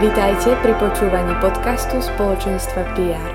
[0.00, 3.32] Vítajte pri počúvaní podcastu spoločenstva PR.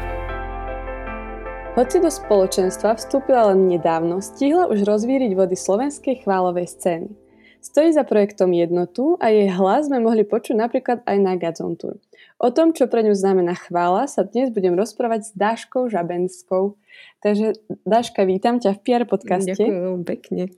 [1.78, 7.14] Hoci do spoločenstva vstúpila len nedávno, stihla už rozvíriť vody slovenskej chválovej scény.
[7.62, 12.02] Stojí za projektom Jednotu a jej hlas sme mohli počuť napríklad aj na Gazon Tour.
[12.42, 16.82] O tom, čo pre ňu znamená chvála, sa dnes budem rozprávať s Dáškou Žabenskou.
[17.22, 19.54] Takže Dáška, vítam ťa v PR podcaste.
[19.54, 20.50] Ďakujem pekne.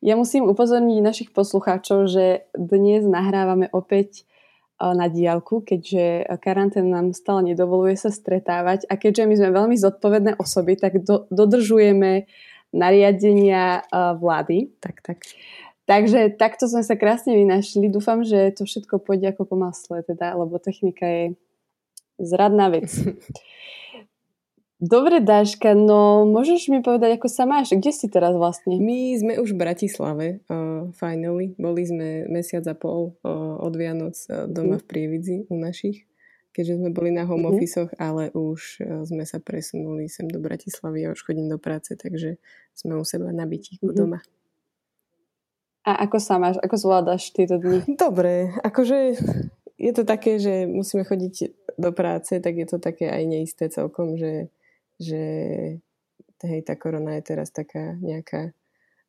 [0.00, 4.24] Ja musím upozorniť našich poslucháčov, že dnes nahrávame opäť
[4.80, 10.40] na diálku, keďže karanténa nám stále nedovoluje sa stretávať a keďže my sme veľmi zodpovedné
[10.40, 12.24] osoby, tak do, dodržujeme
[12.72, 13.84] nariadenia
[14.16, 14.72] vlády.
[14.80, 15.18] Tak, tak.
[15.90, 17.90] Takže takto sme sa krásne vynašli.
[17.90, 21.24] Dúfam, že to všetko pôjde ako po masle, teda, lebo technika je
[22.22, 22.86] zradná vec.
[24.80, 27.76] Dobre, Dáška, no môžeš mi povedať, ako sa máš?
[27.76, 28.80] Kde si teraz vlastne?
[28.80, 31.52] My sme už v Bratislave, uh, finally.
[31.60, 34.80] Boli sme mesiac a pol uh, od Vianoc uh, doma mm.
[34.80, 36.08] v Prievidzi u našich,
[36.56, 37.50] keďže sme boli na home mm.
[37.52, 41.92] office ale už uh, sme sa presunuli sem do Bratislavy a už chodím do práce,
[41.92, 42.40] takže
[42.72, 43.96] sme u seba na bytíku mm.
[44.00, 44.24] doma.
[45.84, 46.56] A ako sa máš?
[46.64, 47.84] Ako zvládaš tieto dni?
[48.00, 49.12] Dobre, akože
[49.76, 54.16] je to také, že musíme chodiť do práce, tak je to také aj neisté celkom,
[54.16, 54.48] že
[55.00, 55.22] že
[56.44, 58.52] hej, tá korona je teraz taká nejaká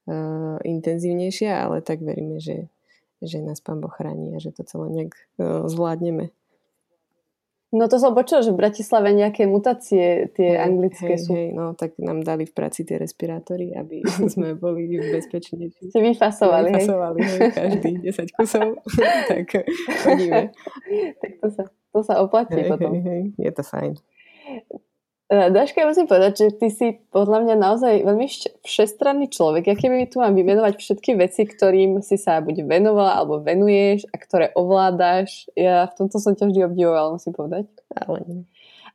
[0.08, 2.72] uh, intenzívnejšia, ale tak veríme, že,
[3.20, 6.32] že nás Pán Boh chráni a že to celé nejak uh, zvládneme.
[7.72, 11.32] No to som počula, že v Bratislave nejaké mutácie tie hej, anglické hej, sú.
[11.32, 14.04] Hej, no tak nám dali v práci tie respirátory, aby
[14.34, 15.96] sme boli bezpečnejší.
[15.96, 17.40] Ste vyfasovali, vyfasovali hej?
[17.40, 17.52] hej?
[17.56, 18.68] každý 10 kusov,
[19.32, 19.48] tak
[20.04, 20.52] chodíme.
[21.24, 21.64] tak to sa,
[21.96, 22.92] to sa oplatí hej, potom.
[22.92, 23.92] Hej, hej, je to fajn.
[25.32, 28.28] E, Daška, ja musím povedať, že ty si podľa mňa naozaj veľmi
[28.68, 29.72] všestranný človek.
[29.72, 34.20] Ja keby tu mám vymenovať všetky veci, ktorým si sa buď venovala alebo venuješ a
[34.20, 37.64] ktoré ovládaš, ja v tomto som ťa vždy obdivovala, musím povedať.
[37.96, 38.44] Ale.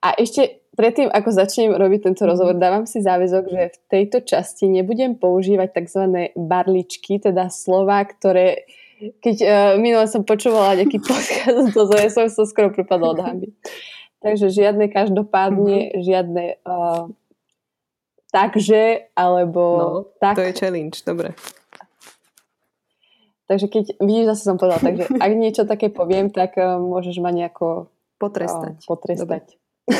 [0.04, 2.28] A ešte predtým, ako začnem robiť tento mhm.
[2.28, 6.36] rozhovor, dávam si záväzok, že v tejto časti nebudem používať tzv.
[6.36, 12.44] barličky, teda slova, ktoré keď uh, minule som počúvala nejaký podcast, to ja som sa
[12.48, 13.52] skoro prepadla od hamby.
[14.26, 16.02] Takže žiadne každopádne, mm-hmm.
[16.02, 17.06] žiadne uh,
[18.34, 20.34] takže, alebo no, tak.
[20.34, 21.30] to je challenge, dobre.
[23.46, 27.30] Takže keď, vidíš, zase som povedala, takže ak niečo také poviem, tak uh, môžeš ma
[27.30, 27.86] nejako
[28.18, 28.82] potrestať.
[28.82, 29.54] Uh, potrestať.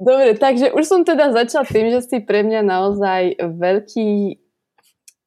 [0.00, 0.40] Dobre.
[0.40, 4.40] takže už som teda začala tým, že si pre mňa naozaj veľký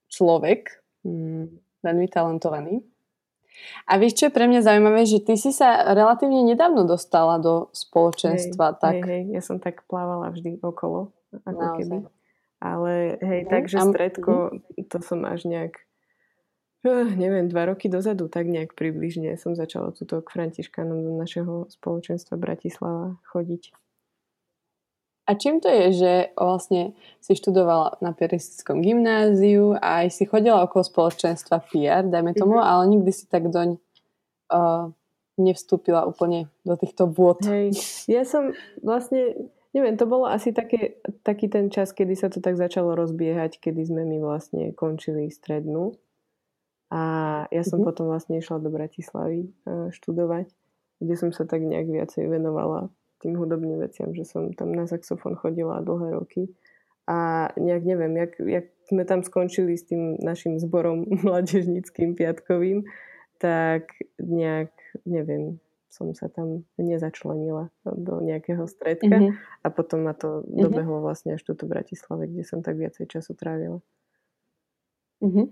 [0.10, 1.46] človek, mm,
[1.86, 2.82] veľmi talentovaný.
[3.90, 7.74] A vieš, čo je pre mňa zaujímavé, že ty si sa relatívne nedávno dostala do
[7.74, 8.76] spoločenstva.
[8.76, 8.96] Hej, tak...
[9.02, 11.10] hej, hej, ja som tak plávala vždy okolo,
[11.44, 11.78] ako Naozaj.
[11.82, 11.98] keby.
[12.60, 14.34] Ale hej, hej takže stredko,
[14.92, 15.80] to som až nejak
[16.86, 21.68] uh, neviem, dva roky dozadu, tak nejak približne som začala túto k Františkánom do našeho
[21.72, 23.72] spoločenstva Bratislava chodiť.
[25.30, 30.66] A čím to je, že vlastne si študovala na Piaristickom gymnáziu a aj si chodila
[30.66, 32.72] okolo spoločenstva PR, dajme tomu, mm-hmm.
[32.74, 34.90] ale nikdy si tak doň uh,
[35.38, 37.46] nevstúpila úplne do týchto vôd.
[37.46, 37.78] Hej,
[38.18, 39.38] ja som vlastne,
[39.70, 43.86] neviem, to bolo asi také, taký ten čas, kedy sa to tak začalo rozbiehať, kedy
[43.86, 45.94] sme my vlastne končili strednú.
[46.90, 47.02] A
[47.54, 47.86] ja som mm-hmm.
[47.86, 50.50] potom vlastne išla do Bratislavy uh, študovať,
[51.06, 52.90] kde som sa tak nejak viacej venovala
[53.20, 56.52] tým hudobným veciam, že som tam na saxofón chodila dlhé roky.
[57.10, 62.86] A nejak neviem, jak, jak sme tam skončili s tým našim zborom mladežnickým piatkovým,
[63.40, 64.72] tak nejak,
[65.08, 69.66] neviem, som sa tam nezačlenila do nejakého stredka mm-hmm.
[69.66, 70.62] a potom ma to mm-hmm.
[70.70, 73.82] dobehlo vlastne až tu v Bratislave, kde som tak viacej času trávila.
[75.26, 75.48] Mm-hmm.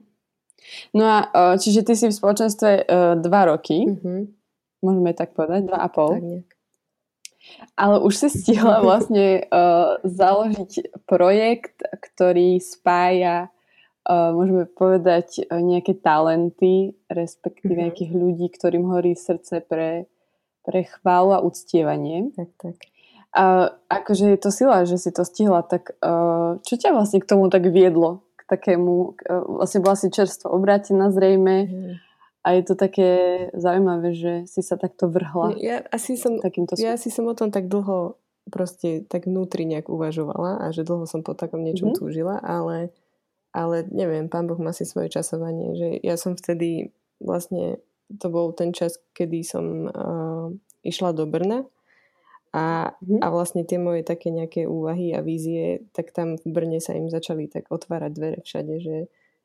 [0.93, 1.17] No a
[1.57, 4.19] čiže ty si v spoločenstve uh, dva roky, mm-hmm.
[4.85, 6.17] môžeme tak povedať, dva a pol.
[6.17, 6.56] Tak nejak.
[7.77, 13.49] Ale už si stihla vlastne uh, založiť projekt, ktorý spája,
[14.07, 17.85] uh, môžeme povedať, uh, nejaké talenty, respektíve mm-hmm.
[17.89, 20.09] nejakých ľudí, ktorým horí srdce pre,
[20.65, 22.33] pre chválu a uctievanie.
[22.33, 22.77] Tak, tak.
[23.37, 27.29] A akože je to sila, že si to stihla, tak uh, čo ťa vlastne k
[27.29, 28.27] tomu tak viedlo?
[28.47, 29.19] takému,
[29.59, 31.93] vlastne bola si čerstvo obrátená zrejme mm.
[32.47, 33.09] A je to také
[33.51, 35.59] zaujímavé, že si sa takto vrhla.
[35.59, 38.15] Ja asi som, takýmto ja asi som o tom tak dlho
[38.47, 41.99] proste tak vnútri nejak uvažovala a že dlho som po takom niečom mm-hmm.
[41.99, 42.95] túžila, ale,
[43.51, 48.55] ale neviem, pán Boh má si svoje časovanie, že ja som vtedy vlastne, to bol
[48.55, 50.47] ten čas, kedy som uh,
[50.87, 51.67] išla do Brna
[52.55, 53.19] a, mm.
[53.19, 57.11] a vlastne tie moje také nejaké úvahy a vízie, tak tam v Brne sa im
[57.11, 58.97] začali tak otvárať dvere všade, že,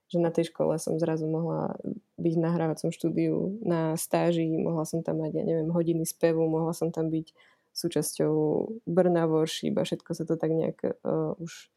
[0.07, 1.75] že na tej škole som zrazu mohla
[2.23, 6.71] byť v nahrávacom štúdiu na stáži, mohla som tam mať, ja neviem, hodiny spevu, mohla
[6.71, 7.35] som tam byť
[7.75, 8.35] súčasťou
[8.87, 11.73] Brna Worship a všetko sa to tak nejak uh, už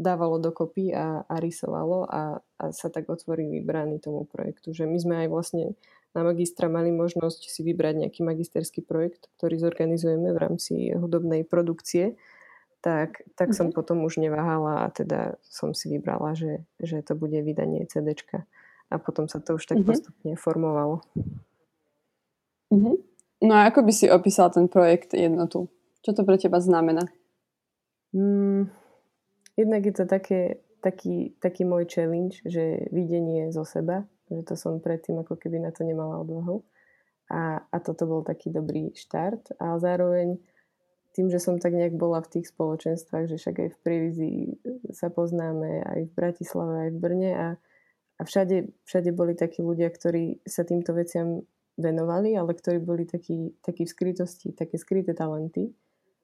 [0.00, 4.96] dávalo dokopy a, a rysovalo a, a sa tak otvorili brány tomu projektu, že my
[4.96, 5.64] sme aj vlastne
[6.10, 12.18] na magistra mali možnosť si vybrať nejaký magisterský projekt, ktorý zorganizujeme v rámci hudobnej produkcie,
[12.80, 13.76] tak, tak som mm-hmm.
[13.76, 18.48] potom už neváhala a teda som si vybrala, že, že to bude vydanie CDčka.
[18.90, 19.88] A potom sa to už tak mm-hmm.
[19.88, 21.00] postupne formovalo.
[22.74, 22.96] Mm-hmm.
[23.46, 25.70] No a ako by si opísal ten projekt jednotu?
[26.02, 27.08] Čo to pre teba znamená?
[28.12, 28.68] Mm,
[29.56, 34.82] jednak je to také, taký, taký môj challenge, že videnie zo seba, že to som
[34.82, 36.60] predtým ako keby na to nemala odvahu.
[37.30, 39.54] A, a toto bol taký dobrý štart.
[39.62, 40.42] A zároveň
[41.14, 44.30] tým, že som tak nejak bola v tých spoločenstvách, že však aj v Prievizi
[44.90, 47.48] sa poznáme, aj v Bratislave, aj v Brne a,
[48.20, 51.40] a všade, všade boli takí ľudia, ktorí sa týmto veciam
[51.80, 55.72] venovali, ale ktorí boli takí, takí v skrytosti, také skryté talenty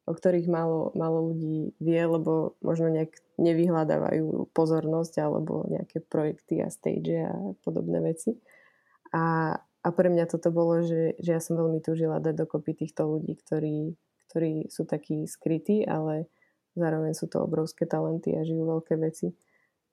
[0.07, 3.11] o ktorých málo, málo ľudí vie, lebo možno nejak
[3.43, 7.35] nevyhľadávajú pozornosť alebo nejaké projekty a stage a
[7.67, 8.39] podobné veci.
[9.11, 13.19] A, a pre mňa toto bolo, že, že ja som veľmi túžila dať dokopy týchto
[13.19, 13.99] ľudí, ktorí,
[14.31, 16.31] ktorí sú takí skrytí, ale
[16.79, 19.35] zároveň sú to obrovské talenty a žijú veľké veci.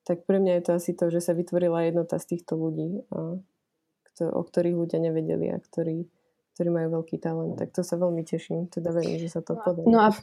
[0.04, 3.40] Tak pre mňa je to asi to, že sa vytvorila jednota z týchto ľudí, a,
[4.20, 6.06] o ktorých ľudia nevedeli a ktorí,
[6.56, 8.68] ktorí majú veľký talent, tak to sa veľmi teším.
[8.68, 9.88] Teda verím, že sa to podarí.
[9.88, 10.14] No a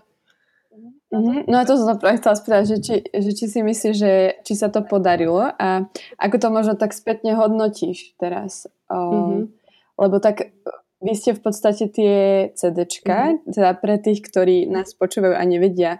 [1.10, 1.50] Mm-hmm.
[1.50, 4.12] No a to som sa práve chcela spýtať, že či, že či si myslíš, že
[4.46, 8.70] či sa to podarilo a ako to možno tak spätne hodnotíš teraz.
[8.86, 9.42] Um, mm-hmm.
[9.98, 10.54] Lebo tak
[11.02, 12.14] vy ste v podstate tie
[12.54, 13.50] CDčka, mm-hmm.
[13.50, 15.98] teda pre tých, ktorí nás počúvajú a nevedia,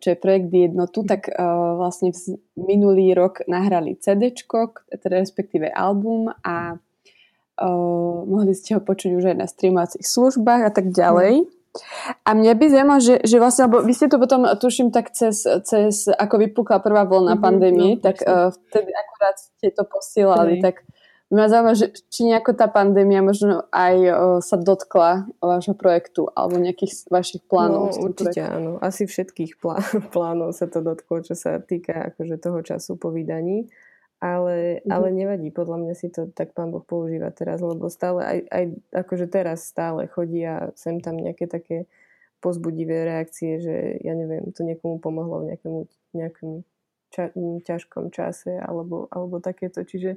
[0.00, 1.12] čo je projekt jednotu, mm-hmm.
[1.12, 8.78] tak uh, vlastne v, minulý rok nahrali CDčko, teda respektíve album a uh, mohli ste
[8.78, 11.44] ho počuť už aj na streamovacích službách a tak ďalej.
[11.44, 11.52] Mm.
[12.22, 15.42] A mňa by zaujímalo, že, že vlastne, lebo vy ste to potom, tuším, tak cez,
[15.42, 20.58] cez ako vypukla prvá vlna mm-hmm, pandémie, no, tak uh, vtedy akurát ste to posielali,
[20.58, 20.62] mm.
[20.62, 20.86] tak
[21.34, 26.62] mňa zaujíma, že či nejako tá pandémia možno aj uh, sa dotkla vášho projektu alebo
[26.62, 27.92] nejakých vašich plánov.
[27.94, 28.56] No, určite projektu.
[28.56, 28.70] áno.
[28.78, 29.82] Asi všetkých plá-
[30.14, 33.66] plánov sa to dotklo, čo sa týka akože toho času po vydaní.
[34.24, 34.88] Ale, mm-hmm.
[34.94, 38.64] ale nevadí, podľa mňa si to tak pán Boh používa teraz, lebo stále, aj, aj
[39.04, 41.84] akože teraz stále chodia sem tam nejaké také
[42.40, 45.74] pozbudivé reakcie, že ja neviem, to niekomu pomohlo v nejakom,
[46.16, 46.50] nejakom
[47.12, 49.84] ča, ťažkom čase alebo, alebo takéto.
[49.84, 50.16] Čiže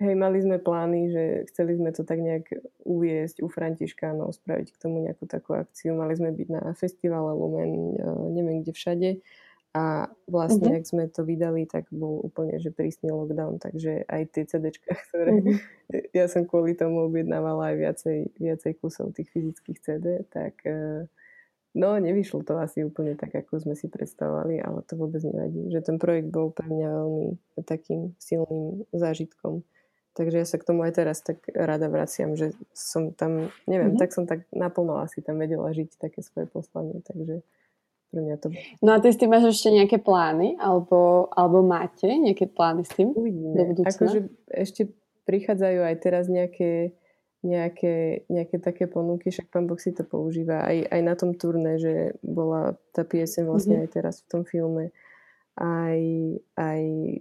[0.00, 2.50] hej, mali sme plány, že chceli sme to tak nejak
[2.82, 5.94] uviesť u Františkánov, spraviť k tomu nejakú takú akciu.
[5.94, 9.10] Mali sme byť na festivale Lumen, e, neviem kde všade
[9.74, 10.78] a vlastne, mm-hmm.
[10.78, 15.42] ak sme to vydali, tak bol úplne, že prísny lockdown, takže aj tie CDčka, ktoré
[15.42, 15.56] mm-hmm.
[16.14, 21.10] ja som kvôli tomu objednávala aj viacej, viacej kusov tých fyzických CD, tak e,
[21.74, 25.82] no nevyšlo to asi úplne tak, ako sme si predstavovali, ale to vôbec nevadí, že
[25.82, 27.26] ten projekt bol pre mňa veľmi
[27.66, 29.66] takým silným zážitkom.
[30.14, 34.00] Takže ja sa k tomu aj teraz tak rada vraciam, že som tam, neviem, mm-hmm.
[34.00, 37.42] tak som tak naplno asi tam vedela žiť také svoje poslanie, takže
[38.14, 38.54] pre mňa to...
[38.78, 40.54] No a ty s tým máš ešte nejaké plány?
[40.62, 43.10] Alebo, alebo máte nejaké plány s tým?
[43.10, 43.58] Uvidíme.
[43.58, 43.90] Do budúcna?
[43.90, 44.18] Akože
[44.54, 44.94] ešte
[45.26, 46.94] prichádzajú aj teraz nejaké,
[47.42, 51.82] nejaké, nejaké také ponuky, však pán Boh si to používa aj, aj na tom turné,
[51.82, 53.90] že bola tá pieseň vlastne mm-hmm.
[53.90, 54.94] aj teraz v tom filme
[55.54, 56.00] aj,
[56.58, 56.80] aj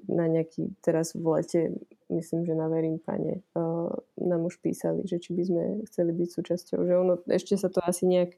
[0.10, 1.62] na nejaký, teraz v lete,
[2.10, 6.30] myslím, že na Verím pane, uh, nám už písali, že či by sme chceli byť
[6.34, 8.34] súčasťou, že ono, ešte sa to asi nejak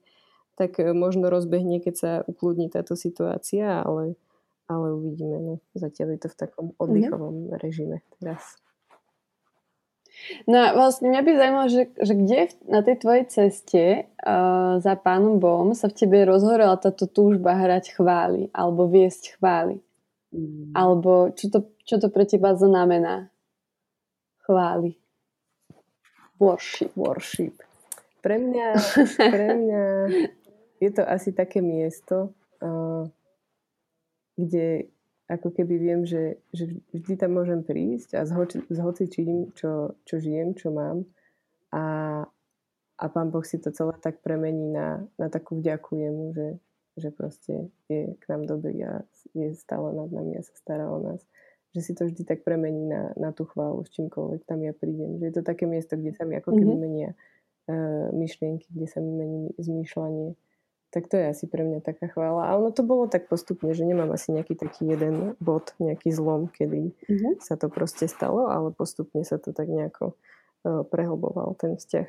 [0.55, 4.15] tak e, možno rozbehne, keď sa ukludní táto situácia, ale,
[4.71, 5.37] ale uvidíme.
[5.43, 6.75] No, zatiaľ je to v takom mhm.
[6.79, 7.59] oddychovom mm-hmm.
[7.59, 8.57] režime teraz.
[10.49, 13.83] No a vlastne mňa by zaujímalo, že, že kde na tej tvojej ceste
[14.25, 19.85] uh, za pánom Bohom sa v tebe rozhorela táto túžba hrať chvály alebo viesť chvály.
[20.33, 20.73] Mm.
[20.73, 23.29] Alebo čo to, čo to pre teba znamená?
[24.45, 24.97] Chvály.
[26.41, 26.91] Worship.
[26.97, 27.61] Worship.
[28.19, 28.67] Pre mňa,
[29.35, 29.83] pre mňa
[30.81, 33.07] je to asi také miesto, uh,
[34.35, 34.94] kde
[35.25, 38.31] ako keby viem, že, že vždy tam môžem prísť a s,
[38.77, 41.05] hocičím, čo, čo žijem, čo mám
[41.73, 41.85] a,
[42.95, 46.49] a pán Boh si to celé tak premení na, na takú vďaku jemu, že,
[46.95, 47.53] že proste
[47.89, 49.01] je k nám dobrý a
[49.33, 51.25] je stále nad nami a sa stará o nás.
[51.75, 55.19] Že si to vždy tak premení na, na tú chválu s čímkoľvek tam ja prídem.
[55.19, 56.85] Že je to také miesto, kde sa mi ako keby mm-hmm.
[56.87, 57.09] menia
[57.67, 60.37] uh, myšlienky, kde sa mi mení zmýšľanie
[60.95, 62.47] tak to je asi pre mňa taká chvála.
[62.47, 66.47] A ono to bolo tak postupne, že nemám asi nejaký taký jeden bod, nejaký zlom,
[66.47, 67.35] kedy uh-huh.
[67.43, 70.15] sa to proste stalo, ale postupne sa to tak nejako
[70.63, 72.07] uh, prehlboval ten vzťah.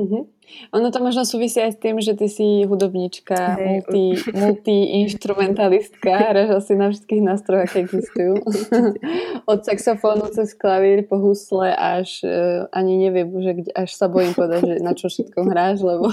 [0.00, 0.24] Uh-huh.
[0.72, 3.84] Ono to možno súvisí aj s tým, že ty si hudobníčka, hey.
[3.84, 8.40] multi, multi-instrumentalistka, hráš asi na všetkých nástrojoch, aké existujú.
[9.52, 14.32] Od saxofónu cez klavír po husle až uh, ani neviem, že kde, až sa bojím
[14.32, 16.08] povedať, že na čo všetko hráš, lebo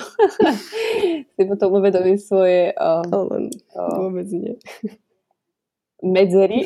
[1.40, 2.76] si potom uvedomí svoje...
[2.76, 4.60] Uh, uh, vôbec nie
[6.04, 6.66] medzery.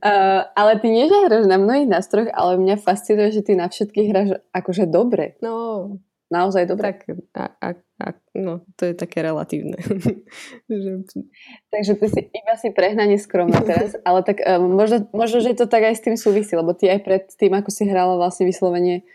[0.00, 3.68] uh, ale ty nie, že hráš na mnohých nástrojoch, ale mňa fascinuje, že ty na
[3.68, 5.36] všetkých hráš akože dobre.
[5.44, 5.98] No,
[6.32, 6.96] naozaj dobre.
[6.96, 7.68] Tak, a, a,
[8.02, 9.76] a, no, to je také relatívne.
[11.72, 15.68] Takže ty si iba si prehnane skromná teraz, ale tak um, možno, možno, že to
[15.68, 19.06] tak aj s tým súvisí, lebo ty aj pred tým, ako si hrala vlastne vyslovene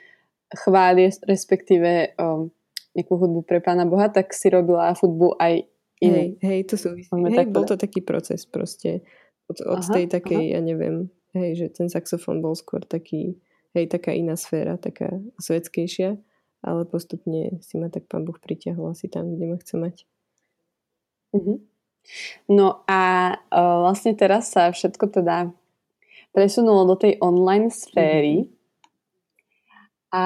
[0.51, 2.51] chváli, respektíve um,
[2.91, 5.70] nejakú hudbu pre Pána Boha, tak si robila hudbu aj.
[6.01, 7.13] Hej, hej, to súvisí.
[7.13, 9.05] Hej, bol to taký proces proste.
[9.45, 10.53] Od, od aha, tej takej, aha.
[10.57, 13.37] ja neviem, hej, že ten saxofón bol skôr taký,
[13.77, 16.17] hej, taká iná sféra, taká svetskejšia,
[16.65, 19.95] ale postupne si ma tak pán Boh pritiahol asi tam, kde ma chce mať.
[21.37, 21.61] Uh-huh.
[22.49, 25.53] No a uh, vlastne teraz sa všetko teda
[26.33, 28.49] presunulo do tej online sféry.
[28.49, 28.57] Uh-huh.
[30.11, 30.23] A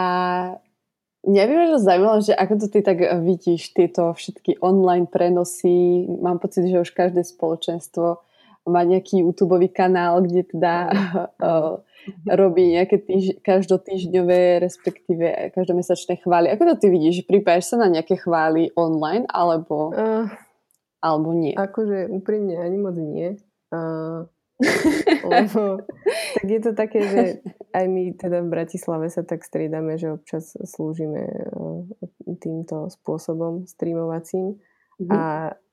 [1.25, 6.05] Mňa by možno zaujímalo, že ako to ty tak vidíš, tieto všetky online prenosy.
[6.05, 8.21] Mám pocit, že už každé spoločenstvo
[8.65, 10.75] má nejaký YouTube kanál, kde teda
[11.41, 11.81] uh,
[12.41, 16.49] robí nejaké týž- každotýždňové, respektíve každomesačné chvály.
[16.53, 17.25] Ako to ty vidíš?
[17.29, 20.29] Pripájaš sa na nejaké chvály online, alebo, uh,
[21.01, 21.53] alebo nie?
[21.53, 23.37] Akože úprimne ani moc nie.
[23.73, 24.29] Uh,
[25.27, 25.83] lebo
[26.39, 27.23] tak je to také, že
[27.75, 34.55] aj my teda v Bratislave sa tak striedame, že občas slúžime eh, týmto spôsobom streamovacím
[34.55, 35.11] uh-huh.
[35.11, 35.23] a,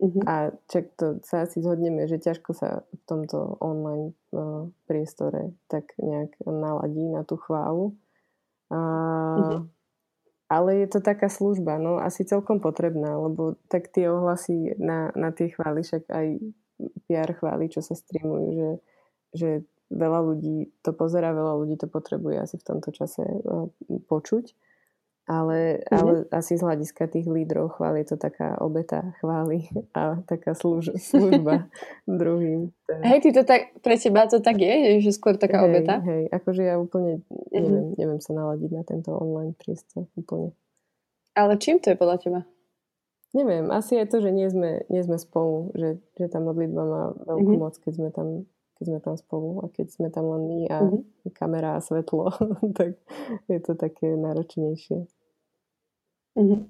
[0.03, 0.23] uh-huh.
[0.27, 0.35] a
[0.67, 6.35] čak to sa asi zhodneme, že ťažko sa v tomto online uh, priestore tak nejak
[6.43, 7.95] naladí na tú chválu.
[8.73, 9.69] Uh-huh.
[10.53, 15.33] Ale je to taká služba, no asi celkom potrebná, lebo tak tie ohlasy na, na
[15.33, 16.27] tie chvály, však aj
[17.07, 18.71] PR chvály, čo sa streamujú, že,
[19.37, 19.51] že
[19.93, 23.69] veľa ľudí to pozera, veľa ľudí to potrebuje asi v tomto čase uh,
[24.09, 24.57] počuť.
[25.23, 25.95] Ale, mm-hmm.
[25.95, 30.99] ale asi z hľadiska tých lídrov chváli je to taká obeta chvály a taká služ,
[31.15, 31.71] služba
[32.11, 32.75] druhým.
[32.91, 36.03] Hej, ty to tak, pre teba to tak je, že skôr taká hej, obeta?
[36.03, 37.55] Hej, akože ja úplne mm-hmm.
[37.55, 40.59] neviem, neviem sa naladiť na tento online priestor úplne.
[41.39, 42.41] Ale čím to je podľa teba?
[43.33, 47.03] Neviem, asi je to, že nie sme, nie sme spolu, že, že tá modlitba má
[47.17, 47.65] veľkú mm-hmm.
[47.65, 48.29] moc, keď sme, tam,
[48.77, 51.33] keď sme tam spolu a keď sme tam len my a mm-hmm.
[51.33, 52.29] kamera a svetlo,
[52.79, 53.01] tak
[53.49, 55.09] je to také náročnejšie.
[56.37, 56.61] Mm-hmm.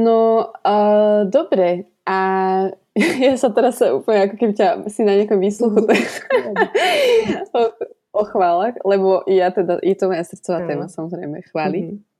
[0.00, 1.92] No, uh, dobre.
[2.08, 2.18] A
[3.24, 6.56] ja sa teraz úplne ako keby ťa si na nejakom výsluchu mm-hmm.
[7.56, 7.60] o,
[8.16, 11.80] o chválach, lebo ja teda, je to moja srdcová téma, samozrejme, chváli.
[11.84, 12.13] Mm-hmm.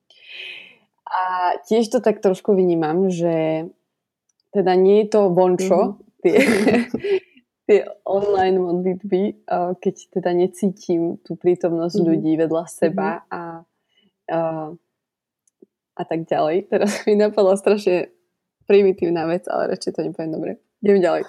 [1.14, 1.22] A
[1.62, 3.66] tiež to tak trošku vnímam, že
[4.50, 6.22] teda nie je to vončo, mm-hmm.
[6.22, 6.36] tie,
[7.70, 9.22] tie online modlitby,
[9.78, 12.10] keď teda necítim tú prítomnosť mm-hmm.
[12.10, 13.30] ľudí vedľa seba mm-hmm.
[13.30, 13.42] a,
[14.34, 14.40] a,
[15.94, 16.66] a tak ďalej.
[16.70, 18.10] Teraz mi napadla strašne
[18.66, 20.52] primitívna vec, ale radšej to nepoviem dobre.
[20.84, 21.22] Idem ďalej.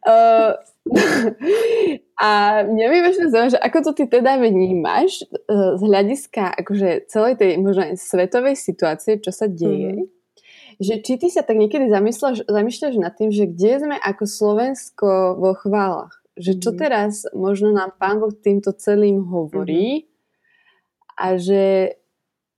[0.00, 0.56] Uh,
[2.24, 2.28] a
[2.64, 7.34] mňa by možno zaujíma, že ako to ty teda vnímaš uh, z hľadiska akože celej
[7.38, 10.80] tej možno aj svetovej situácie, čo sa deje, mm-hmm.
[10.82, 15.08] že či ty sa tak niekedy zamýšľaš, zamýšľaš nad tým, že kde sme ako Slovensko
[15.38, 16.14] vo chválach?
[16.38, 16.82] Že čo mm-hmm.
[16.82, 21.18] teraz možno nám Pán Boh týmto celým hovorí mm-hmm.
[21.18, 21.66] a že,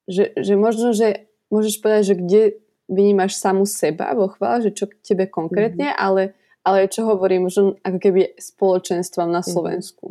[0.05, 2.43] že, že možno, že môžeš povedať, že kde
[2.91, 6.05] vnímaš samu seba vo chvále, že čo k tebe konkrétne, mm-hmm.
[6.05, 6.35] ale,
[6.65, 9.49] ale čo hovorím možno ako keby spoločenstvom na mhm.
[9.49, 10.07] Slovensku.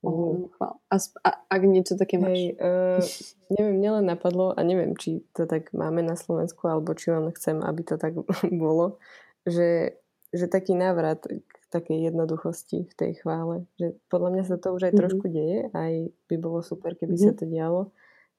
[0.00, 0.74] ohľadom chvál.
[0.88, 0.96] A,
[1.28, 2.32] a ak niečo také máš?
[2.32, 3.04] Hej, uh,
[3.52, 7.28] neviem, mne len napadlo a neviem, či to tak máme na Slovensku, alebo či len
[7.36, 8.16] chcem, aby to tak
[8.64, 8.96] bolo,
[9.44, 10.00] že,
[10.32, 13.68] že taký návrat k takej jednoduchosti v tej chvále.
[13.76, 15.00] Že podľa mňa sa to už aj mm-hmm.
[15.04, 15.92] trošku deje, aj
[16.32, 17.36] by bolo super, keby mm-hmm.
[17.36, 17.82] sa to dialo.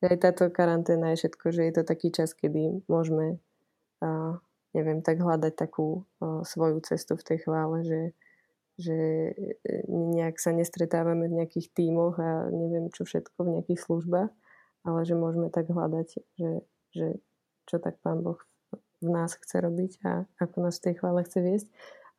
[0.01, 3.37] Aj táto karanténa je všetko, že je to taký čas, kedy môžeme
[4.01, 8.01] uh, neviem, tak hľadať takú uh, svoju cestu v tej chvále, že
[8.81, 8.97] že
[9.61, 14.31] e, nejak sa nestretávame v nejakých tímoch a neviem čo všetko v nejakých službách,
[14.87, 16.07] ale že môžeme tak hľadať,
[16.39, 16.51] že,
[16.95, 17.07] že
[17.69, 18.41] čo tak Pán Boh
[19.01, 21.67] v nás chce robiť a ako nás v tej chvále chce viesť.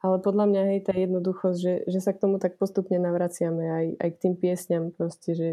[0.02, 3.86] Ale podľa mňa hej, tá jednoduchosť, že, že sa k tomu tak postupne navraciame aj,
[4.02, 5.48] aj k tým piesňam proste, že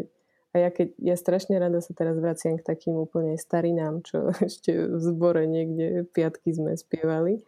[0.50, 4.74] a ja, keď, ja strašne rada sa teraz vraciam k takým úplne starinám, čo ešte
[4.74, 7.46] v zbore niekde piatky sme spievali.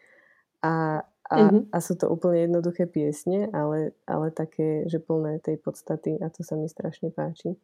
[0.63, 1.75] A, a, mm-hmm.
[1.75, 6.47] a sú to úplne jednoduché piesne, ale, ale také, že plné tej podstaty a to
[6.47, 7.59] sa mi strašne páči.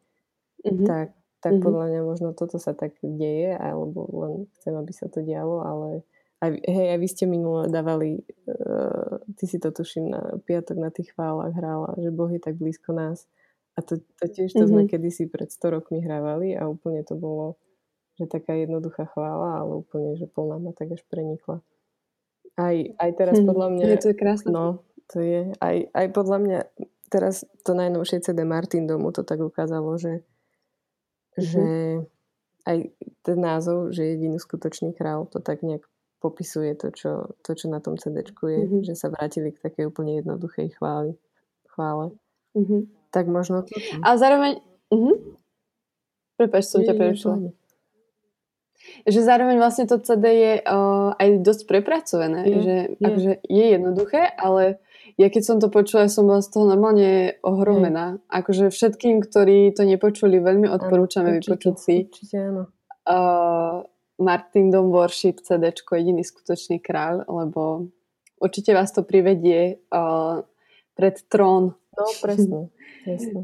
[0.67, 0.83] Mm-hmm.
[0.83, 1.07] Tak,
[1.39, 1.63] tak mm-hmm.
[1.63, 6.03] podľa mňa možno toto sa tak deje, alebo len chcem, aby sa to dialo, ale
[6.43, 10.91] aj, hej, aj vy ste minule dávali, uh, ty si to tuším na piatok na
[10.91, 13.27] tých chválach hrála, že Boh je tak blízko nás.
[13.79, 14.83] A to, to tiež to mm-hmm.
[14.83, 17.55] sme kedysi pred 100 rokmi hrávali a úplne to bolo,
[18.19, 21.63] že taká jednoduchá chvála, ale úplne, že plná ma tak až prenikla.
[22.59, 23.83] Aj, aj teraz hm, podľa mňa...
[23.87, 24.51] Je to krásne.
[24.51, 25.55] No, to je.
[25.63, 26.59] Aj, aj podľa mňa
[27.07, 30.27] teraz to najnovšie CD Martin Domu to tak ukázalo, že,
[31.39, 31.39] mm-hmm.
[31.39, 31.65] že
[32.67, 32.77] aj
[33.23, 35.87] ten názov, že jediný skutočný král, to tak nejak
[36.19, 38.83] popisuje to, čo, to, čo na tom CD je, mm-hmm.
[38.83, 41.15] že sa vrátili k takej úplne jednoduchej chváli,
[41.71, 42.11] chvále.
[42.59, 42.98] Mm-hmm.
[43.09, 43.73] Tak možno to...
[44.05, 44.61] A zároveň...
[44.93, 45.15] Mm-hmm.
[46.37, 47.51] Prepač, som ťa prerušila
[49.07, 53.05] že zároveň vlastne to CD je uh, aj dosť prepracované, je, že je.
[53.05, 54.79] Akože je jednoduché, ale
[55.19, 58.17] ja keď som to počula, som bola z toho normálne ohromená.
[58.17, 58.39] Je.
[58.39, 61.95] Akože všetkým, ktorí to nepočuli, veľmi odporúčame vypočuť si.
[62.07, 62.63] Určite áno.
[63.03, 63.83] Uh,
[64.19, 67.91] Martin Dom Worship CD, jediný skutočný kráľ, lebo
[68.39, 70.43] určite vás to privedie uh,
[70.95, 71.75] pred trón.
[71.95, 72.71] No, presne.
[73.09, 73.41] presne.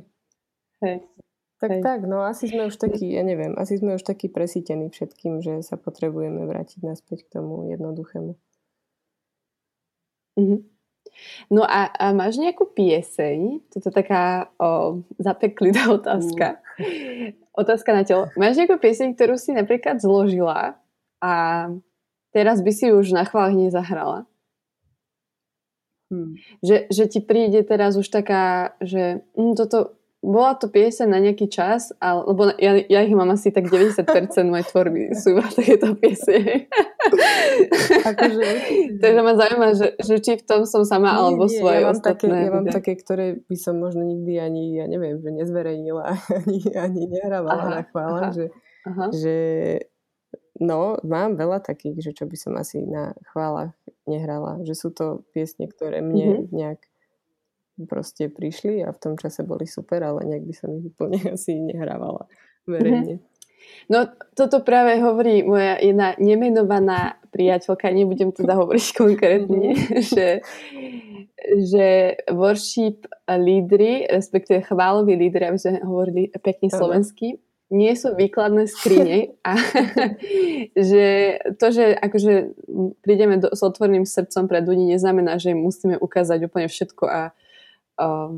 [0.86, 0.98] Hej.
[1.56, 1.82] Tak Hej.
[1.82, 5.64] tak, no asi sme už takí, ja neviem, asi sme už takí presítení všetkým, že
[5.64, 8.36] sa potrebujeme vrátiť naspäť k tomu jednoduchému.
[10.36, 10.60] Mm-hmm.
[11.48, 13.72] No a, a máš nejakú pieseň?
[13.72, 16.60] Toto je taká o, zapeklitá otázka.
[16.76, 17.40] Mm.
[17.56, 18.28] Otázka na telo.
[18.36, 20.76] Máš nejakú pieseň, ktorú si napríklad zložila
[21.24, 21.34] a
[22.36, 24.28] teraz by si už na chválach nezahrala?
[26.16, 26.40] Hmm.
[26.64, 31.46] Že, že ti príde teraz už taká, že mm, toto bola to pieseň na nejaký
[31.46, 34.10] čas, ale, lebo ja, ja ich mám asi tak 90%
[34.50, 36.66] mojej tvorby sú iba takéto piesne.
[38.10, 38.46] akože,
[39.06, 41.86] Takže ma zaujíma, že, že či v tom som sama, nie, alebo nie, svoje ja
[41.86, 42.34] mám ostatné.
[42.34, 46.04] Také, ja mám také, ktoré by som možno nikdy ani, ja neviem, že nezverejnila,
[46.42, 48.46] ani, ani nehrávala aha, na chvála, aha, že,
[48.90, 49.06] aha.
[49.14, 49.36] že
[50.60, 53.76] no, mám veľa takých, že čo by som asi na chválach
[54.08, 56.54] nehrala, že sú to piesne, ktoré mne mm-hmm.
[56.56, 56.80] nejak
[57.84, 61.60] proste prišli a v tom čase boli super, ale nejak by som ich úplne asi
[61.60, 62.28] nehrávala
[62.64, 63.20] verejne.
[63.20, 63.34] Mm-hmm.
[63.90, 64.06] No
[64.38, 70.02] toto práve hovorí moja jedna nemenovaná priateľka, nebudem teda hovoriť konkrétne, mm-hmm.
[70.14, 70.28] že,
[71.68, 71.88] že
[72.32, 79.58] worship lídry, respektíve chváloví lídry, aby sme hovorili pekne slovensky, nie sú výkladné skrine a
[80.90, 81.06] že
[81.58, 82.34] to, že akože
[83.02, 87.22] prídeme do, s otvorným srdcom pred ľudí, neznamená, že im musíme ukázať úplne všetko a
[87.98, 88.38] uh,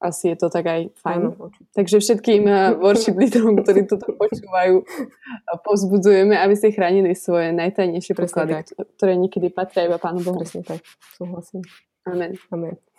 [0.00, 1.18] asi je to tak aj fajn.
[1.18, 7.50] Ano, Takže všetkým uh, worship lídrom, ktorí toto počúvajú, uh, pozbudzujeme, aby si chránili svoje
[7.50, 10.40] najtajnejšie poklady, ktoré niekedy patria iba Pánu Bohu.
[10.40, 10.80] Presne tak,
[11.18, 11.66] súhlasím.
[12.06, 12.38] Amen.
[12.54, 12.89] Amen.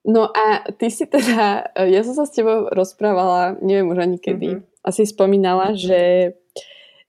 [0.00, 4.16] No a ty si teda, uh, ja som sa s tebou rozprávala, neviem už ani
[4.16, 4.80] kedy, mm-hmm.
[4.86, 6.32] asi spomínala, že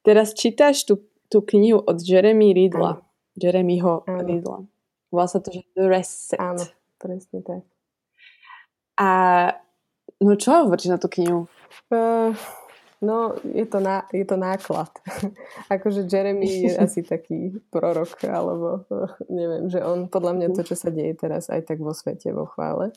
[0.04, 1.00] teraz čítaš tú,
[1.32, 3.00] tú knihu od Jeremy Riddla.
[3.40, 4.68] Jeremyho Riddla.
[5.08, 6.40] Volá sa to, že The Reset.
[6.40, 6.64] Áno.
[7.00, 7.64] Presne tak.
[9.00, 9.10] A
[10.22, 11.48] no čo hovoríš na tú knihu?
[11.90, 12.36] Uh,
[13.02, 14.90] no, je to, ná, je to náklad.
[15.76, 20.76] akože Jeremy je asi taký prorok, alebo uh, neviem, že on podľa mňa to, čo
[20.78, 22.94] sa deje teraz aj tak vo svete, vo chvále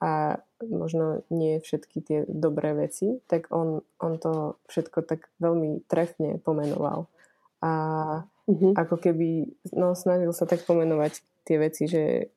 [0.00, 6.40] a možno nie všetky tie dobré veci, tak on, on to všetko tak veľmi trefne
[6.40, 7.04] pomenoval.
[7.60, 7.72] A
[8.24, 8.72] uh-huh.
[8.72, 12.32] ako keby no, snažil sa tak pomenovať tie veci, že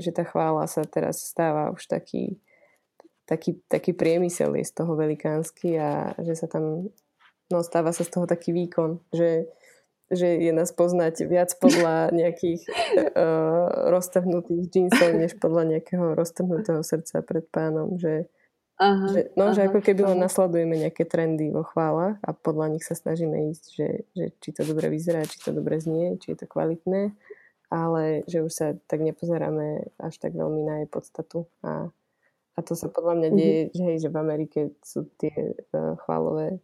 [0.00, 2.40] že tá chvála sa teraz stáva už taký,
[3.30, 6.90] taký, taký priemysel je z toho velikánsky a že sa tam,
[7.46, 9.46] no stáva sa z toho taký výkon, že,
[10.10, 12.66] že je nás poznať viac podľa nejakých
[13.14, 18.26] uh, roztrhnutých džínsov, než podľa nejakého roztrhnutého srdca pred pánom, že,
[18.80, 22.72] Aha, že, no, aha, že ako keby len nasledujeme nejaké trendy vo chválach a podľa
[22.72, 26.32] nich sa snažíme ísť, že, že či to dobre vyzerá, či to dobre znie, či
[26.32, 27.12] je to kvalitné,
[27.68, 31.44] ale že už sa tak nepozeráme až tak veľmi na jej podstatu.
[31.60, 31.92] A,
[32.54, 33.74] a to sa podľa mňa deje, mm-hmm.
[33.76, 36.58] že, hej, že v Amerike sú tie uh, chválové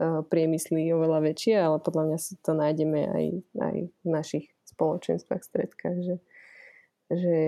[0.00, 3.24] uh, priemysly oveľa väčšie, ale podľa mňa si to nájdeme aj,
[3.60, 6.16] aj v našich spoločenstvách, stredkách, že,
[7.10, 7.38] že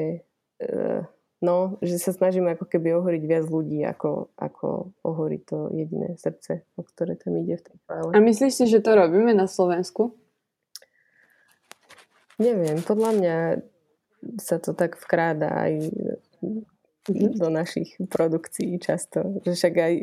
[0.65, 1.05] uh,
[1.43, 6.63] No, že sa snažíme ako keby ohoriť viac ľudí, ako, ako ohoriť to jediné srdce,
[6.79, 8.15] o ktoré tam ide v tej chvále.
[8.15, 10.15] A myslíš si, že to robíme na Slovensku?
[12.39, 13.37] Neviem, podľa mňa
[14.39, 15.91] sa to tak vkráda aj.
[17.11, 19.43] Do našich produkcií často.
[19.43, 19.95] Že však aj,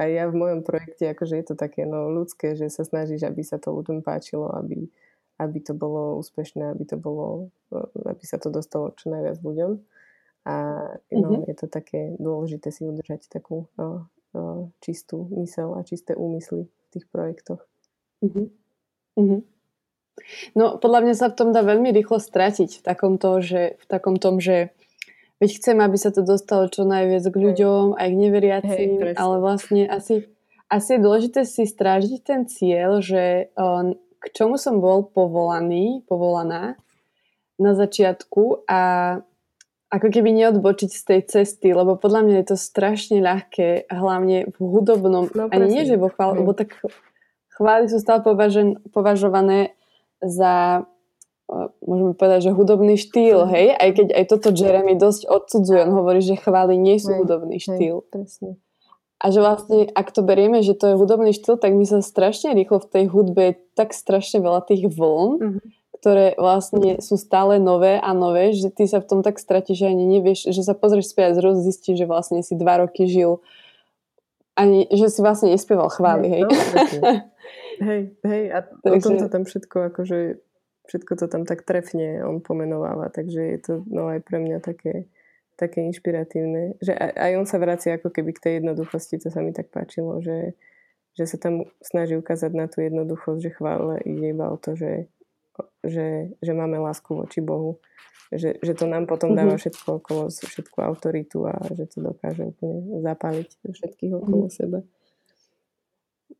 [0.00, 3.44] aj ja v mojom projekte, akože je to také no, ľudské, že sa snažíš, aby
[3.44, 4.88] sa to ľuďom páčilo, aby,
[5.36, 7.52] aby to bolo úspešné, aby to bolo,
[8.08, 9.72] aby sa to dostalo čo najviac ľuďom.
[10.46, 10.54] A
[11.10, 11.50] no, mm-hmm.
[11.50, 16.86] je to také dôležité si udržať takú o, o, čistú mysel a čisté úmysly v
[16.94, 17.60] tých projektoch.
[18.22, 18.46] Mm-hmm.
[19.20, 19.40] Mm-hmm.
[20.56, 23.84] No, podľa mňa sa v tom dá veľmi rýchlo stratiť v takom, to, že, v
[23.84, 24.72] takom tom, že
[25.40, 29.36] veď chcem, aby sa to dostalo čo najviac k ľuďom, aj k neveriacim, hey, ale
[29.40, 30.24] vlastne asi,
[30.72, 36.80] asi je dôležité si strážiť ten cieľ, že on, k čomu som bol povolaný, povolaná
[37.56, 38.80] na začiatku a
[39.86, 44.56] ako keby neodbočiť z tej cesty, lebo podľa mňa je to strašne ľahké, hlavne v
[44.58, 46.74] hudobnom, no, ani nie, že vo chvále, lebo tak
[47.54, 49.78] chvály sú stále považen, považované
[50.18, 50.84] za
[51.82, 53.74] môžeme povedať, že hudobný štýl, hej?
[53.74, 57.62] Aj keď aj toto Jeremy dosť odsudzuje, on hovorí, že chvály nie sú hej, hudobný
[57.62, 58.02] štýl.
[58.02, 58.50] Hej, presne.
[59.16, 62.52] A že vlastne, ak to berieme, že to je hudobný štýl, tak my sa strašne
[62.52, 67.58] rýchlo v tej hudbe je tak strašne veľa tých vln, mm-hmm ktoré vlastne sú stále
[67.58, 70.76] nové a nové, že ty sa v tom tak stratíš, že ani nevieš, že sa
[70.76, 73.42] pozrieš späť a zrazu zistíš, že vlastne si dva roky žil
[74.56, 76.42] ani, že si vlastne nespieval chvály, hej.
[76.46, 76.52] No,
[77.90, 78.96] hej, hej, a takže...
[78.96, 80.18] o tom to tam všetko, akože
[80.86, 85.10] všetko to tam tak trefne on pomenováva, takže je to no aj pre mňa také,
[85.58, 89.42] také inšpiratívne, že aj, aj on sa vracia ako keby k tej jednoduchosti, to sa
[89.42, 90.54] mi tak páčilo, že,
[91.18, 95.10] že sa tam snaží ukázať na tú jednoduchosť, že chvále ide iba o to, že
[95.84, 97.80] že, že máme lásku voči Bohu.
[98.34, 99.60] Že, že to nám potom dáva mhm.
[99.62, 104.58] všetko okolo, všetku autoritu a že to dokáže úplne zapáliť všetkých okolo mm-hmm.
[104.58, 104.82] seba.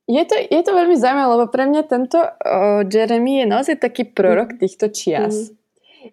[0.07, 4.07] Je to, je to veľmi zaujímavé, lebo pre mňa tento uh, Jeremy je naozaj taký
[4.07, 4.59] prorok mm.
[4.63, 5.51] týchto čias.
[5.51, 5.55] Mm.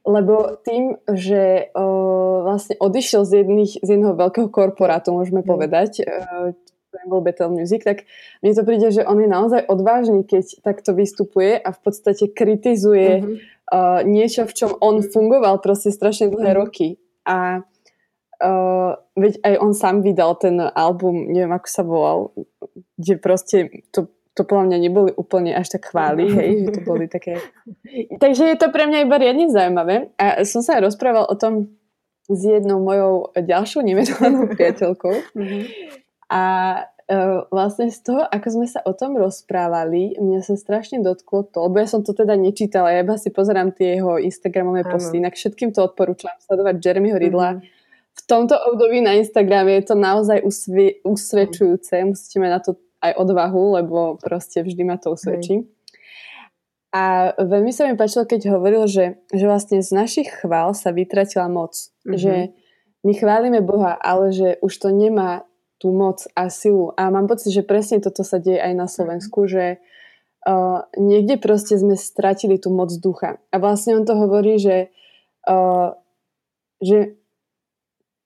[0.09, 5.47] Lebo tým, že uh, vlastne odišiel z, jedných, z jedného veľkého korporátu, môžeme mm.
[5.47, 6.57] povedať, uh,
[7.05, 8.05] bol Battle Music, tak
[8.41, 13.21] mne to príde, že on je naozaj odvážny, keď takto vystupuje a v podstate kritizuje
[13.21, 13.35] mm-hmm.
[13.69, 16.61] uh, niečo, v čom on fungoval proste strašne dlhé mm-hmm.
[16.61, 16.87] roky.
[17.25, 17.65] A
[18.43, 22.19] uh, veď aj on sám vydal ten album, neviem ako sa volal,
[22.99, 23.57] kde proste
[23.95, 27.37] to to podľa mňa neboli úplne až tak chváli, hej, že to boli také...
[28.23, 30.09] Takže je to pre mňa iba riadne zaujímavé.
[30.17, 31.69] A som sa rozprával o tom
[32.25, 35.37] s jednou mojou ďalšou nemenovanou priateľkou.
[35.37, 35.63] Mm-hmm.
[36.33, 36.41] A
[36.81, 41.69] uh, vlastne z toho, ako sme sa o tom rozprávali, mňa sa strašne dotklo to,
[41.69, 45.37] lebo ja som to teda nečítala, ja iba si pozerám tie jeho Instagramové posty, inak
[45.37, 47.49] všetkým to odporúčam sledovať Jeremyho Ridla.
[47.61, 47.81] Mm-hmm.
[48.13, 52.71] V tomto období na Instagrame je to naozaj usvi- usvedčujúce, musíte mať na to
[53.03, 55.67] aj odvahu, lebo proste vždy ma to usvedčí.
[56.93, 61.49] A veľmi sa mi páčilo, keď hovoril, že, že vlastne z našich chvál sa vytratila
[61.49, 61.73] moc.
[62.05, 62.21] Mm-hmm.
[62.21, 62.33] Že
[63.01, 65.43] my chválime Boha, ale že už to nemá
[65.81, 66.93] tú moc a silu.
[66.93, 69.81] A mám pocit, že presne toto sa deje aj na Slovensku, že
[70.45, 73.41] uh, niekde proste sme stratili tú moc ducha.
[73.49, 74.93] A vlastne on to hovorí, že,
[75.49, 75.97] uh,
[76.77, 77.17] že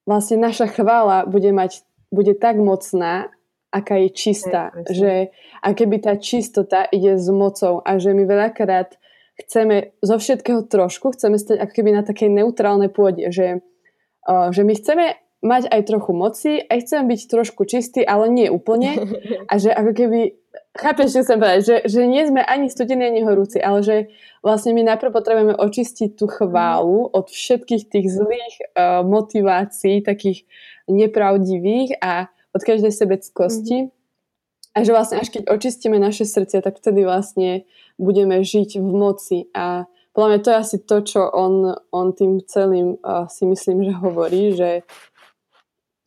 [0.08, 3.28] vlastne naša chvála bude mať bude tak mocná,
[3.68, 4.72] aká je čistá.
[4.72, 8.96] Aj, že a keby tá čistota ide s mocou a že my veľakrát
[9.38, 13.62] chceme zo všetkého trošku, chceme stať ako keby na takej neutrálnej pôde, že,
[14.26, 15.06] uh, že my chceme
[15.46, 18.98] mať aj trochu moci, aj chcem byť trošku čistý, ale nie úplne.
[19.52, 20.22] A že ako keby,
[20.78, 23.96] chápeš, čo chcem povedať, že, že nie sme ani studení, ani horúci, ale že
[24.46, 30.46] vlastne my najprv potrebujeme očistiť tú chválu od všetkých tých zlých uh, motivácií, takých
[30.88, 33.90] nepravdivých a od každej sebeckosti.
[33.90, 34.76] Mm-hmm.
[34.78, 37.66] A že vlastne až keď očistíme naše srdcia, tak vtedy vlastne
[37.98, 42.42] budeme žiť v moci a podľa mňa to je asi to, čo on, on tým
[42.46, 44.82] celým uh, si myslím, že hovorí, že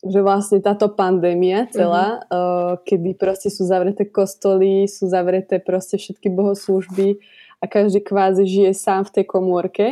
[0.01, 2.33] že vlastne táto pandémia celá, mm-hmm.
[2.33, 7.21] uh, kedy proste sú zavreté kostoly, sú zavreté proste všetky bohoslúžby
[7.61, 9.85] a každý kvázi žije sám v tej komórke,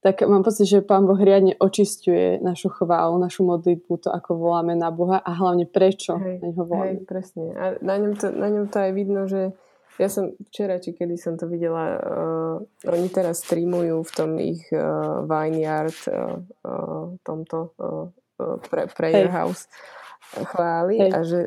[0.00, 4.72] tak mám pocit, že Pán Boh riadne očistuje našu chválu, našu modlitbu, to ako voláme
[4.72, 7.04] na Boha a hlavne prečo hej, na ňo voláme.
[7.04, 7.44] Hej, presne.
[7.52, 9.52] A na ňom, to, na ňom to aj vidno, že
[10.00, 12.56] ja som včera, či kedy som to videla, uh,
[12.88, 18.08] oni teraz streamujú v tom ich uh, Vineyard, uh, uh, tomto uh,
[18.70, 19.34] pre, prayer hey.
[19.34, 19.66] house
[20.30, 21.12] chváli hey.
[21.12, 21.40] a že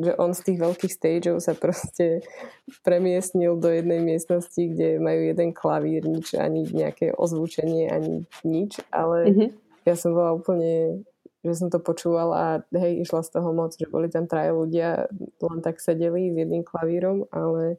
[0.00, 2.24] že on z tých veľkých stageov sa proste
[2.86, 9.28] premiestnil do jednej miestnosti, kde majú jeden klavír, nič, ani nejaké ozvučenie, ani nič, ale
[9.28, 9.48] mm-hmm.
[9.84, 11.04] ja som bola úplne,
[11.44, 15.12] že som to počúvala a hej, išla z toho moc, že boli tam traje ľudia,
[15.44, 17.76] len tak sedeli s jedným klavírom, ale,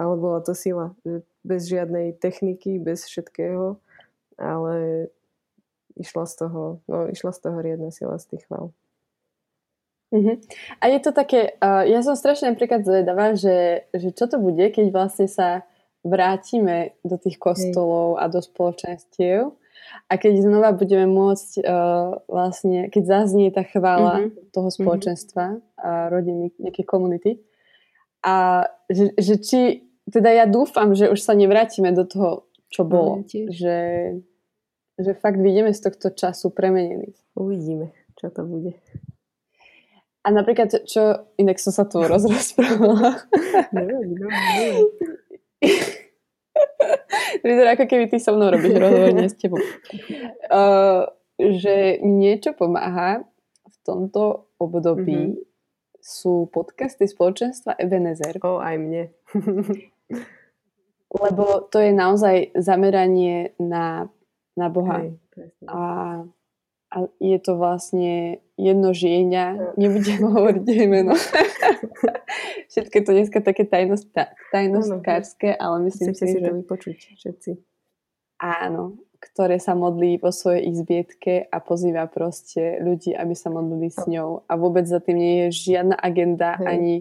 [0.00, 3.76] ale bola to sila, že bez žiadnej techniky, bez všetkého,
[4.40, 5.08] ale
[5.96, 8.74] išla z toho, no išla z toho riadna sila z tých chval.
[10.10, 10.36] Uh-huh.
[10.82, 14.74] A je to také, uh, ja som strašne napríklad zvedavá, že, že čo to bude,
[14.74, 15.62] keď vlastne sa
[16.02, 19.54] vrátime do tých kostolov a do spoločenstiev
[20.10, 24.50] a keď znova budeme môcť uh, vlastne, keď zaznie tá chvála uh-huh.
[24.50, 24.76] toho mhm.
[24.82, 25.44] spoločenstva
[25.78, 27.38] a rodiny, nejaké komunity
[28.26, 29.60] a že, že či,
[30.10, 33.22] teda ja dúfam, že už sa nevrátime do toho, čo bolo.
[33.22, 33.76] Uh, že,
[35.00, 37.16] že fakt vidíme z tohto času premenení.
[37.34, 38.76] Uvidíme, čo to bude.
[40.20, 43.24] A napríklad, čo, inak som sa tu rozrozprávala.
[43.72, 44.84] neviem, neviem.
[47.40, 49.60] Vyzerá, ako keby ty so mnou robíš rozhovor, s tebou.
[50.50, 51.06] Uh,
[51.38, 53.22] že niečo pomáha
[53.62, 55.46] v tomto období mm-hmm.
[56.02, 58.34] sú podcasty spoločenstva Ebenezer.
[58.42, 59.14] O, aj mne.
[61.22, 64.10] Lebo to je naozaj zameranie na,
[64.60, 65.00] na Boha.
[65.00, 65.16] Hej,
[65.64, 65.80] a
[66.90, 71.14] a je to vlastne jedno žienia, nebudem hovoriť meno.
[72.70, 74.10] Všetko je to dneska také tajnost,
[74.50, 76.50] tajnostkárske, ale myslím si, si že...
[76.50, 77.50] to vypočuť všetci.
[78.42, 84.02] Áno, ktoré sa modlí vo svojej izbietke a pozýva proste ľudí, aby sa modlili s
[84.10, 84.42] ňou.
[84.50, 86.66] A vôbec za tým nie je žiadna agenda, Hej.
[86.66, 86.94] ani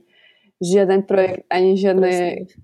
[0.60, 2.14] žiaden projekt, ani žiadne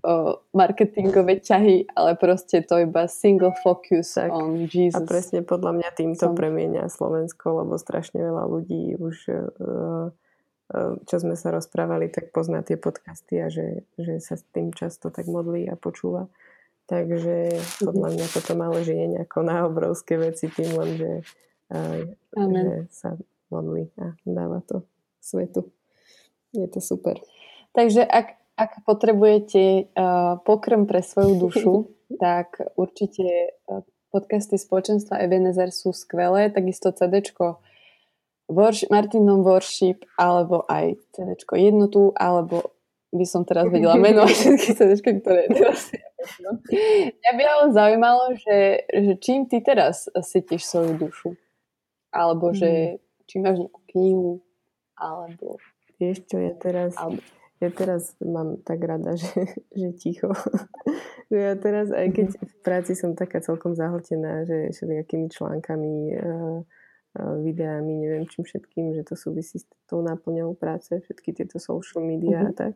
[0.03, 4.35] o, marketingové ťahy, ale proste to iba single focus tak.
[4.35, 4.99] on Jesus.
[4.99, 6.35] A presne podľa mňa týmto Som...
[6.35, 10.11] premienia Slovensko, lebo strašne veľa ľudí už uh,
[11.05, 15.13] čo sme sa rozprávali, tak pozná tie podcasty a že, že sa s tým často
[15.13, 16.25] tak modlí a počúva.
[16.89, 21.13] Takže podľa mňa toto malo žije nejako na obrovské veci tým len, že,
[22.33, 23.17] že sa
[23.49, 24.85] modlí a dáva to
[25.21, 25.69] svetu.
[26.53, 27.17] Je to super.
[27.75, 31.73] Takže ak, ak potrebujete uh, pokrm pre svoju dušu,
[32.23, 33.83] tak určite uh,
[34.15, 37.59] podcasty spoločenstva Ebenezer sú skvelé, takisto CDčko
[38.47, 42.71] Worship, Martinom Worship, alebo aj CDčko Jednotu, alebo
[43.11, 45.91] by som teraz vedela menovať všetky CDčky, ktoré teraz
[46.25, 51.29] Mňa by ale zaujímalo, že, že čím ty teraz cítiš svoju dušu?
[52.09, 52.99] Alebo že mm.
[53.29, 54.31] či máš nejakú knihu,
[54.97, 55.61] alebo...
[56.01, 56.97] Vieš čo, ja teraz...
[56.97, 57.21] Alebo
[57.65, 60.29] ja teraz mám tak rada, že, že ticho.
[61.33, 62.45] že ja teraz, aj keď mhm.
[62.45, 68.93] v práci som taká celkom zahltená, že všelijakými článkami, uh, uh, videami, neviem čím všetkým,
[68.93, 72.73] že to súvisí s tou náplňou práce, všetky tieto social media a tak,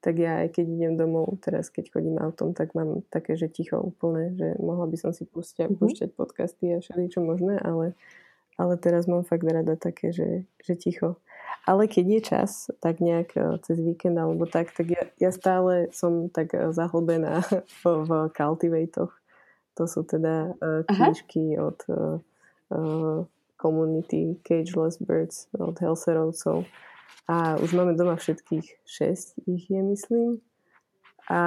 [0.00, 3.76] tak ja aj keď idem domov, teraz keď chodím autom, tak mám také, že ticho
[3.76, 5.80] úplne, že mohla by som si púšťať, uh-huh.
[5.80, 7.92] púšťať podcasty a všeličo možné, ale,
[8.56, 11.20] ale teraz mám fakt rada také, že, že ticho.
[11.68, 15.92] Ale keď je čas, tak nejak e, cez víkend alebo tak, tak ja, ja stále
[15.92, 17.44] som tak e, zahlbená
[17.80, 19.12] v, v cultivatoch.
[19.78, 22.20] To sú teda uh, knižky od uh,
[22.74, 23.24] uh,
[24.44, 26.68] Cageless Birds od Helserovcov.
[27.30, 30.28] A už máme doma všetkých šesť ich je, myslím.
[31.30, 31.40] A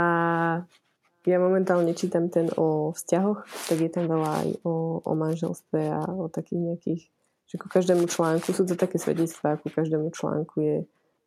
[1.27, 6.01] ja momentálne čítam ten o vzťahoch, tak je tam veľa aj o, o manželstve a
[6.07, 7.01] o takých nejakých
[7.47, 10.77] že ku každému článku, sú to také svedectvá, ku každému článku je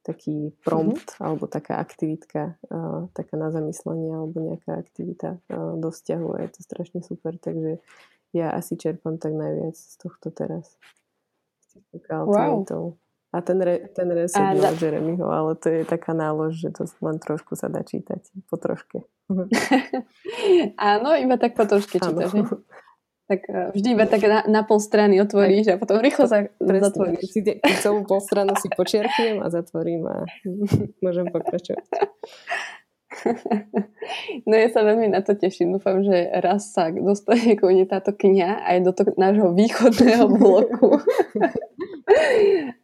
[0.06, 1.24] taký prompt mm-hmm.
[1.26, 6.50] alebo taká aktivitka, uh, taká na zamyslenie alebo nejaká aktivita uh, do vzťahu a je
[6.54, 7.82] to strašne super, takže
[8.30, 10.78] ja asi čerpám tak najviac z tohto teraz.
[12.08, 12.64] Wow.
[13.36, 16.88] A ten, re, ten reset a, od Jeremyho, ale to je taká nálož, že to
[17.04, 19.04] len trošku sa dá čítať, po troške.
[20.80, 22.32] Áno, iba tak po troške čítaš,
[23.26, 27.26] tak e, vždy iba tak na, na pol strany otvoríš a potom rýchlo sa zatvoríš.
[27.26, 27.42] Si
[27.82, 30.22] celú pol stranu si počiarknem a zatvorím a
[31.04, 31.84] môžem pokračovať.
[34.46, 35.74] No ja sa veľmi na to teším.
[35.74, 41.00] Dúfam, že raz sa dostane kone táto kniha aj do toho nášho východného bloku.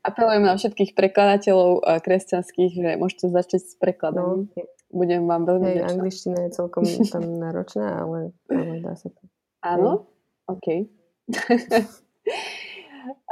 [0.02, 4.50] Apelujem na všetkých prekladateľov e, kresťanských, že môžete začať s prekladom.
[4.50, 9.22] No, Budem vám veľmi Hej, angličtina je celkom tam náročná, ale, ale dá sa to.
[9.64, 10.11] Áno?
[10.52, 10.66] OK.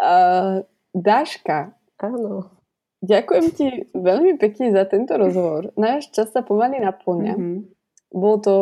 [0.00, 1.76] uh, Dáška.
[2.00, 2.50] Áno.
[3.00, 5.72] Ďakujem ti veľmi pekne za tento rozhovor.
[5.80, 7.35] Náš čas sa pomaly naplňa.
[7.37, 7.59] Mm-hmm.
[8.12, 8.54] Bolo to...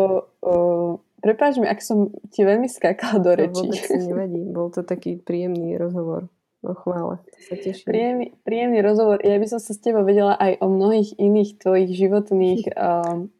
[0.43, 3.67] Uh, prepáč mi, ak som ti veľmi skákala do rečí.
[3.67, 4.41] To vôbec si nevadí.
[4.47, 6.31] Bol to taký príjemný rozhovor.
[6.59, 7.87] No chvála, to sa teším.
[7.87, 9.23] Príjemný, príjemný rozhovor.
[9.23, 13.31] Ja by som sa s tebou vedela aj o mnohých iných tvojich životných um,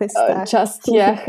[0.00, 0.48] cestách.
[0.48, 1.20] častiach,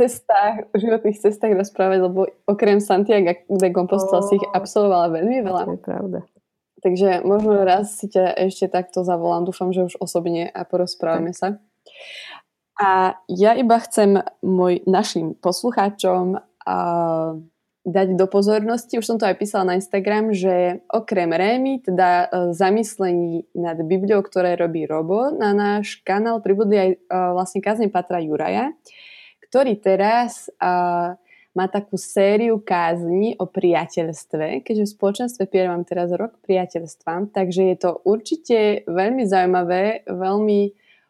[0.00, 5.62] cestách, životných cestách rozprávať, lebo okrem Santiago de Compostela oh, si ich absolvovala veľmi veľa.
[5.68, 6.20] To je pravda.
[6.80, 9.44] Takže možno raz si ťa ešte takto zavolám.
[9.44, 11.38] Dúfam, že už osobne a porozprávame tak.
[11.38, 11.48] sa.
[12.80, 17.30] A ja iba chcem môj, našim poslucháčom uh,
[17.84, 22.28] dať do pozornosti, už som to aj písala na Instagram, že okrem Rémy, teda uh,
[22.56, 28.24] zamyslení nad Bibliou, ktoré robí Robo, na náš kanál pribudli aj uh, vlastne kazne Patra
[28.24, 28.72] Juraja,
[29.50, 31.18] ktorý teraz uh,
[31.50, 37.74] má takú sériu kázní o priateľstve, keďže v spoločenstve Pier mám teraz rok priateľstva, takže
[37.74, 40.60] je to určite veľmi zaujímavé, veľmi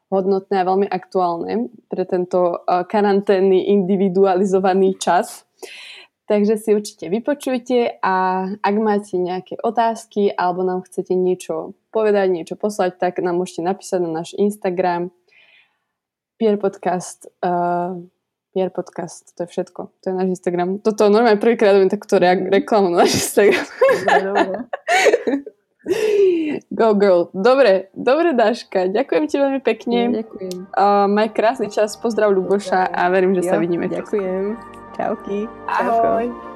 [0.09, 5.45] hodnotné a veľmi aktuálne pre tento uh, karanténny individualizovaný čas.
[6.25, 12.55] Takže si určite vypočujte a ak máte nejaké otázky alebo nám chcete niečo povedať, niečo
[12.55, 15.11] poslať, tak nám môžete napísať na náš Instagram
[16.39, 16.71] Pier uh,
[18.51, 19.81] Pier Podcast, to je všetko.
[20.03, 20.83] To je náš Instagram.
[20.83, 23.63] Toto normálne prvýkrát robím takúto re- reklamu na náš Instagram.
[26.71, 27.33] Go girl.
[27.33, 28.93] Dobre, dobre Dáška.
[28.93, 29.99] Ďakujem ti veľmi pekne.
[30.23, 30.57] ďakujem.
[30.77, 31.97] Uh, maj krásny čas.
[31.97, 33.89] Pozdrav Ľuboša a verím, že jo, sa vidíme.
[33.89, 34.59] Ďakujem.
[34.99, 35.49] Čauky.
[35.67, 36.29] Ahoj.
[36.29, 36.50] Čauko.